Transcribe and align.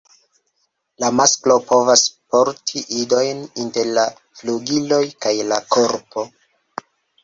La 1.03 1.11
masklo 1.17 1.57
povas 1.73 2.07
porti 2.33 2.85
idojn 3.03 3.45
inter 3.67 3.95
la 4.01 4.09
flugiloj 4.43 5.05
kaj 5.23 5.39
la 5.55 5.65
korpo. 5.79 6.31